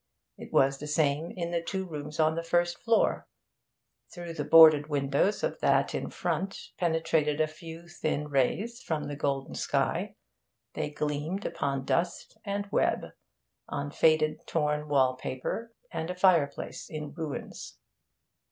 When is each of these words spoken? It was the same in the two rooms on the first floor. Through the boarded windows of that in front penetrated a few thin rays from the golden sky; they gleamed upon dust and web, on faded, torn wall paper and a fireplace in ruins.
It 0.35 0.51
was 0.51 0.79
the 0.79 0.87
same 0.87 1.29
in 1.29 1.51
the 1.51 1.61
two 1.61 1.85
rooms 1.85 2.19
on 2.19 2.33
the 2.33 2.41
first 2.41 2.79
floor. 2.79 3.27
Through 4.11 4.33
the 4.33 4.43
boarded 4.43 4.87
windows 4.87 5.43
of 5.43 5.59
that 5.59 5.93
in 5.93 6.09
front 6.09 6.71
penetrated 6.79 7.39
a 7.39 7.45
few 7.45 7.87
thin 7.87 8.27
rays 8.27 8.81
from 8.81 9.03
the 9.03 9.15
golden 9.15 9.53
sky; 9.53 10.15
they 10.73 10.89
gleamed 10.89 11.45
upon 11.45 11.85
dust 11.85 12.35
and 12.43 12.65
web, 12.71 13.13
on 13.69 13.91
faded, 13.91 14.47
torn 14.47 14.87
wall 14.87 15.17
paper 15.17 15.71
and 15.91 16.09
a 16.09 16.15
fireplace 16.15 16.89
in 16.89 17.13
ruins. 17.13 17.77